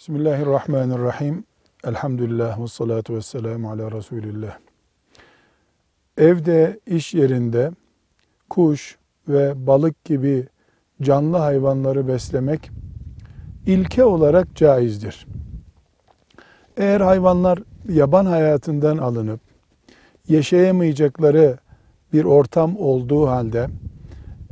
Bismillahirrahmanirrahim. 0.00 1.44
Elhamdülillah 1.84 2.62
ve 2.62 2.66
salatu 2.66 3.14
ve 3.14 3.22
selamu 3.22 3.70
ala 3.70 3.92
Resulillah. 3.92 4.58
Evde, 6.18 6.80
iş 6.86 7.14
yerinde 7.14 7.70
kuş 8.50 8.98
ve 9.28 9.66
balık 9.66 10.04
gibi 10.04 10.46
canlı 11.02 11.36
hayvanları 11.36 12.08
beslemek 12.08 12.70
ilke 13.66 14.04
olarak 14.04 14.56
caizdir. 14.56 15.26
Eğer 16.76 17.00
hayvanlar 17.00 17.58
yaban 17.88 18.26
hayatından 18.26 18.98
alınıp 18.98 19.40
yaşayamayacakları 20.28 21.58
bir 22.12 22.24
ortam 22.24 22.76
olduğu 22.76 23.26
halde 23.26 23.68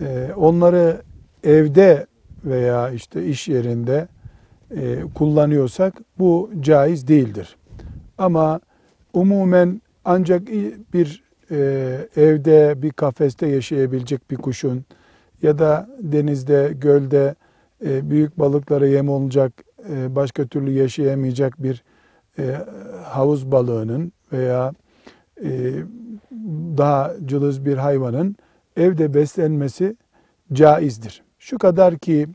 e, 0.00 0.32
onları 0.36 1.02
evde 1.44 2.06
veya 2.44 2.90
işte 2.90 3.26
iş 3.26 3.48
yerinde 3.48 4.08
e, 4.76 5.02
kullanıyorsak 5.14 5.94
bu 6.18 6.50
caiz 6.60 7.08
değildir. 7.08 7.56
Ama 8.18 8.60
umumen 9.12 9.82
ancak 10.04 10.48
bir 10.94 11.22
e, 11.50 11.56
evde 12.16 12.82
bir 12.82 12.90
kafeste 12.90 13.46
yaşayabilecek 13.46 14.30
bir 14.30 14.36
kuşun 14.36 14.84
ya 15.42 15.58
da 15.58 15.88
denizde, 15.98 16.72
gölde 16.80 17.34
e, 17.84 18.10
büyük 18.10 18.38
balıklara 18.38 18.86
yem 18.86 19.08
olacak, 19.08 19.52
başka 20.08 20.46
türlü 20.46 20.70
yaşayamayacak 20.70 21.62
bir 21.62 21.84
havuz 23.04 23.52
balığının 23.52 24.12
veya 24.32 24.72
daha 26.78 27.12
cılız 27.26 27.64
bir 27.66 27.76
hayvanın 27.76 28.36
evde 28.76 29.14
beslenmesi 29.14 29.96
caizdir. 30.52 31.22
Şu 31.38 31.58
kadar 31.58 31.98
ki 31.98 32.26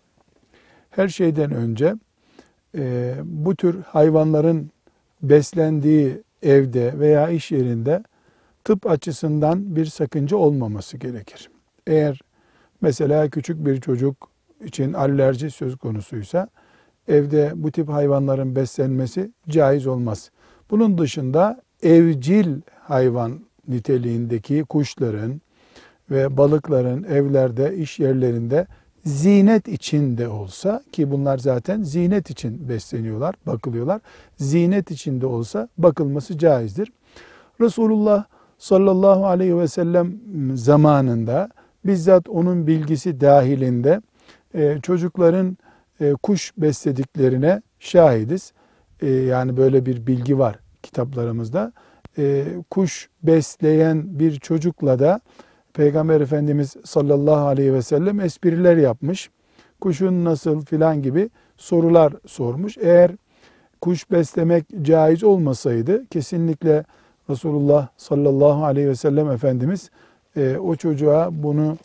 her 0.90 1.08
şeyden 1.08 1.52
önce 1.52 1.96
e, 2.78 3.14
bu 3.24 3.56
tür 3.56 3.82
hayvanların 3.82 4.72
beslendiği 5.22 6.24
evde 6.44 7.00
veya 7.00 7.30
iş 7.30 7.52
yerinde 7.52 8.04
tıp 8.64 8.90
açısından 8.90 9.76
bir 9.76 9.86
sakınca 9.86 10.38
olmaması 10.38 10.98
gerekir. 10.98 11.50
Eğer 11.88 12.22
mesela 12.82 13.30
küçük 13.30 13.66
bir 13.66 13.82
çocuk 13.82 14.30
için 14.64 14.94
alerji 14.94 15.52
söz 15.52 15.76
konusuysa 15.76 16.48
evde 17.08 17.52
bu 17.56 17.72
tip 17.72 17.90
hayvanların 17.90 18.56
beslenmesi 18.56 19.32
caiz 19.50 19.88
olmaz. 19.88 20.32
Bunun 20.72 20.98
dışında 20.98 21.62
evcil 21.84 22.62
hayvan 22.80 23.40
niteliğindeki 23.68 24.64
kuşların 24.64 25.42
ve 26.12 26.38
balıkların 26.38 27.04
evlerde, 27.04 27.78
iş 27.78 28.00
yerlerinde 28.00 28.68
zinet 29.06 29.68
için 29.68 30.18
de 30.18 30.28
olsa 30.28 30.84
ki 30.92 31.12
bunlar 31.12 31.38
zaten 31.38 31.84
zinet 31.84 32.30
için 32.30 32.70
besleniyorlar, 32.70 33.36
bakılıyorlar. 33.48 34.02
Zinet 34.38 34.92
için 34.92 35.22
de 35.22 35.26
olsa 35.26 35.70
bakılması 35.78 36.38
caizdir. 36.38 36.92
Resulullah 37.62 38.26
sallallahu 38.58 39.26
aleyhi 39.26 39.58
ve 39.58 39.68
sellem 39.68 40.18
zamanında 40.54 41.50
bizzat 41.86 42.30
onun 42.30 42.68
bilgisi 42.68 43.22
dahilinde 43.22 44.02
e, 44.54 44.80
çocukların 44.82 45.58
e, 46.02 46.14
kuş 46.14 46.54
beslediklerine 46.58 47.62
şahidiz. 47.80 48.54
E, 49.02 49.10
yani 49.10 49.58
böyle 49.58 49.86
bir 49.86 50.08
bilgi 50.08 50.40
var 50.40 50.60
kitaplarımızda. 50.84 51.72
Kuş 52.70 53.10
besleyen 53.24 54.20
bir 54.20 54.40
çocukla 54.40 55.00
da 55.00 55.20
Peygamber 55.76 56.22
Efendimiz 56.22 56.76
sallallahu 56.86 57.48
aleyhi 57.48 57.74
ve 57.74 57.82
sellem 57.82 58.20
espriler 58.20 58.78
yapmış. 58.78 59.30
Kuşun 59.82 60.26
nasıl 60.26 60.66
filan 60.66 61.02
gibi 61.02 61.30
sorular 61.58 62.14
sormuş. 62.26 62.78
Eğer 62.78 63.12
kuş 63.82 64.12
beslemek 64.12 64.66
caiz 64.82 65.24
olmasaydı 65.24 66.06
kesinlikle 66.06 66.84
Resulullah 67.30 67.88
sallallahu 67.98 68.66
aleyhi 68.66 68.88
ve 68.88 68.96
sellem 68.96 69.32
Efendimiz 69.32 69.90
e, 70.38 70.58
o 70.58 70.76
çocuğa 70.76 71.30
bunu 71.32 71.78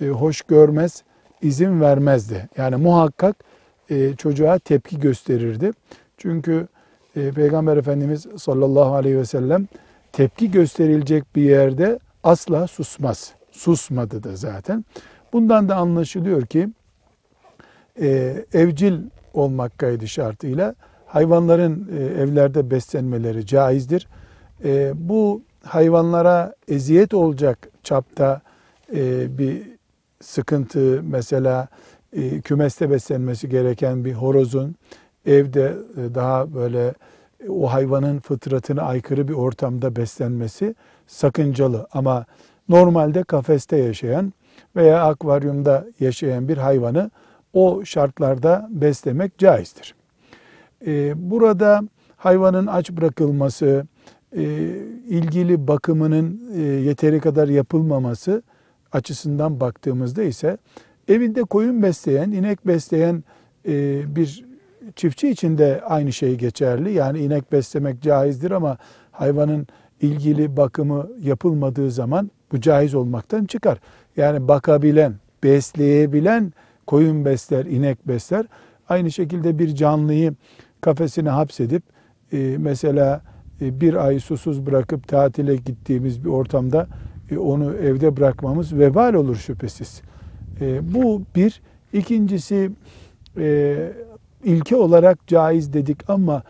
e, 0.00 0.06
hoş 0.06 0.42
görmez, 0.42 1.02
izin 1.42 1.80
vermezdi. 1.80 2.48
Yani 2.56 2.76
muhakkak 2.76 3.36
e, 3.90 4.16
çocuğa 4.16 4.58
tepki 4.58 5.00
gösterirdi. 5.00 5.70
Çünkü 6.16 6.68
e, 7.16 7.30
Peygamber 7.30 7.76
Efendimiz 7.76 8.26
sallallahu 8.36 8.94
aleyhi 8.94 9.18
ve 9.18 9.24
sellem 9.24 9.68
tepki 10.12 10.50
gösterilecek 10.50 11.36
bir 11.36 11.42
yerde 11.42 11.98
asla 12.22 12.66
susmaz 12.66 13.37
susmadı 13.58 14.22
da 14.22 14.36
zaten. 14.36 14.84
Bundan 15.32 15.68
da 15.68 15.76
anlaşılıyor 15.76 16.46
ki 16.46 16.68
e, 18.00 18.36
evcil 18.52 18.94
olmak 19.34 19.78
kaydı 19.78 20.08
şartıyla 20.08 20.74
hayvanların 21.06 21.88
e, 21.98 22.04
evlerde 22.04 22.70
beslenmeleri 22.70 23.46
caizdir. 23.46 24.08
E, 24.64 24.92
bu 24.94 25.42
hayvanlara 25.64 26.54
eziyet 26.68 27.14
olacak 27.14 27.68
çapta 27.82 28.40
e, 28.94 29.38
bir 29.38 29.62
sıkıntı 30.20 31.00
mesela 31.02 31.68
e, 32.12 32.40
kümeste 32.40 32.90
beslenmesi 32.90 33.48
gereken 33.48 34.04
bir 34.04 34.12
horozun 34.12 34.76
evde 35.26 35.76
e, 35.96 36.14
daha 36.14 36.54
böyle 36.54 36.94
e, 37.44 37.48
o 37.48 37.66
hayvanın 37.66 38.18
fıtratına 38.18 38.82
aykırı 38.82 39.28
bir 39.28 39.32
ortamda 39.32 39.96
beslenmesi 39.96 40.74
sakıncalı 41.06 41.86
ama 41.92 42.24
normalde 42.68 43.22
kafeste 43.22 43.76
yaşayan 43.76 44.32
veya 44.76 45.04
akvaryumda 45.04 45.86
yaşayan 46.00 46.48
bir 46.48 46.56
hayvanı 46.56 47.10
o 47.52 47.84
şartlarda 47.84 48.68
beslemek 48.70 49.38
caizdir. 49.38 49.94
Ee, 50.86 51.30
burada 51.30 51.82
hayvanın 52.16 52.66
aç 52.66 52.90
bırakılması, 52.90 53.86
e, 54.36 54.42
ilgili 55.08 55.68
bakımının 55.68 56.40
e, 56.54 56.60
yeteri 56.60 57.20
kadar 57.20 57.48
yapılmaması 57.48 58.42
açısından 58.92 59.60
baktığımızda 59.60 60.22
ise 60.22 60.58
evinde 61.08 61.42
koyun 61.42 61.82
besleyen, 61.82 62.30
inek 62.30 62.66
besleyen 62.66 63.24
e, 63.68 64.02
bir 64.16 64.44
çiftçi 64.96 65.28
için 65.28 65.58
de 65.58 65.80
aynı 65.84 66.12
şey 66.12 66.34
geçerli. 66.34 66.92
Yani 66.92 67.18
inek 67.18 67.52
beslemek 67.52 68.02
caizdir 68.02 68.50
ama 68.50 68.78
hayvanın 69.12 69.66
ilgili 70.00 70.56
bakımı 70.56 71.08
yapılmadığı 71.22 71.90
zaman 71.90 72.30
bu 72.52 72.60
caiz 72.60 72.94
olmaktan 72.94 73.44
çıkar. 73.44 73.78
Yani 74.16 74.48
bakabilen, 74.48 75.14
besleyebilen 75.42 76.52
koyun 76.86 77.24
besler, 77.24 77.64
inek 77.66 78.08
besler. 78.08 78.46
Aynı 78.88 79.10
şekilde 79.10 79.58
bir 79.58 79.74
canlıyı 79.74 80.34
kafesine 80.80 81.28
hapsedip 81.28 81.82
e, 82.32 82.56
mesela 82.58 83.22
e, 83.60 83.80
bir 83.80 83.94
ay 83.94 84.20
susuz 84.20 84.66
bırakıp 84.66 85.08
tatile 85.08 85.56
gittiğimiz 85.56 86.24
bir 86.24 86.30
ortamda 86.30 86.86
e, 87.30 87.38
onu 87.38 87.74
evde 87.74 88.16
bırakmamız 88.16 88.78
vebal 88.78 89.14
olur 89.14 89.36
şüphesiz. 89.36 90.02
Bu 90.82 91.22
bir. 91.36 91.62
İkincisi 91.92 92.70
ilke 94.44 94.76
olarak 94.76 95.26
caiz 95.26 95.72
dedik 95.72 96.10
ama 96.10 96.42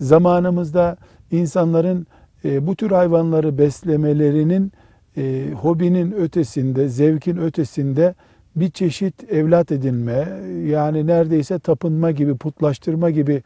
zamanımızda 0.00 0.96
insanların 1.30 2.06
bu 2.44 2.76
tür 2.76 2.90
hayvanları 2.90 3.58
beslemelerinin 3.58 4.72
e, 5.16 5.50
hobinin 5.62 6.12
ötesinde, 6.12 6.88
zevkin 6.88 7.36
ötesinde 7.36 8.14
bir 8.56 8.70
çeşit 8.70 9.32
evlat 9.32 9.72
edinme, 9.72 10.28
yani 10.66 11.06
neredeyse 11.06 11.58
tapınma 11.58 12.10
gibi, 12.10 12.36
putlaştırma 12.36 13.10
gibi 13.10 13.42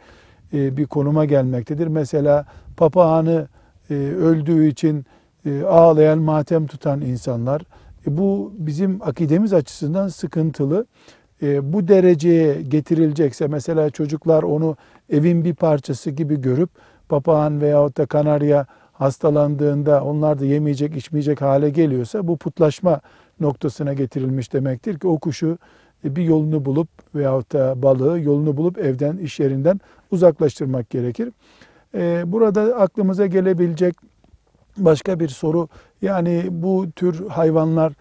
e, 0.53 0.77
bir 0.77 0.87
konuma 0.87 1.25
gelmektedir. 1.25 1.87
Mesela 1.87 2.47
papağanı 2.77 3.49
e, 3.91 3.95
öldüğü 3.95 4.67
için 4.69 5.05
e, 5.47 5.63
ağlayan, 5.63 6.19
matem 6.19 6.67
tutan 6.67 7.01
insanlar, 7.01 7.63
e, 8.07 8.17
bu 8.19 8.53
bizim 8.59 9.03
akidemiz 9.03 9.53
açısından 9.53 10.09
sıkıntılı. 10.09 10.87
E, 11.43 11.73
bu 11.73 11.89
dereceye 11.89 12.63
getirilecekse, 12.63 13.47
mesela 13.47 13.91
çocuklar 13.91 14.43
onu 14.43 14.77
evin 15.11 15.45
bir 15.45 15.55
parçası 15.55 16.11
gibi 16.11 16.41
görüp, 16.41 16.71
papağan 17.09 17.61
veyahut 17.61 17.99
da 17.99 18.07
kanarya 18.07 18.67
hastalandığında 18.99 20.05
onlar 20.05 20.41
da 20.41 20.45
yemeyecek, 20.45 20.97
içmeyecek 20.97 21.41
hale 21.41 21.71
geliyorsa 21.71 22.29
bu 22.29 22.37
putlaşma 22.37 23.01
noktasına 23.41 23.93
getirilmiş 23.93 24.53
demektir 24.53 24.99
ki 24.99 25.09
o 25.09 25.19
kuşu 25.19 25.59
bir 26.05 26.23
yolunu 26.23 26.65
bulup 26.65 26.89
veyahut 27.15 27.53
da 27.53 27.83
balığı 27.83 28.21
yolunu 28.21 28.57
bulup 28.57 28.79
evden, 28.79 29.17
iş 29.17 29.41
yerinden 29.41 29.81
uzaklaştırmak 30.11 30.91
gerekir. 30.91 31.33
Ee, 31.95 32.23
burada 32.27 32.63
aklımıza 32.63 33.27
gelebilecek 33.27 33.95
başka 34.77 35.21
bir 35.21 35.29
soru 35.29 35.69
yani 36.03 36.47
bu 36.51 36.87
tür 36.97 37.29
hayvanlar 37.29 37.93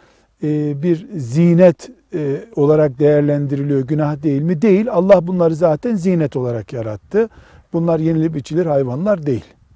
e, 0.44 0.82
bir 0.84 1.08
zinet 1.16 1.90
e, 2.14 2.44
olarak 2.56 3.00
değerlendiriliyor 3.00 3.82
günah 3.82 4.24
değil 4.24 4.42
mi? 4.42 4.62
Değil. 4.62 4.88
Allah 4.92 5.28
bunları 5.28 5.56
zaten 5.56 5.96
zinet 5.96 6.36
olarak 6.36 6.74
yarattı. 6.74 7.30
Bunlar 7.74 8.00
yenilip 8.00 8.38
içilir 8.38 8.66
hayvanlar 8.66 9.26
değil. 9.26 9.57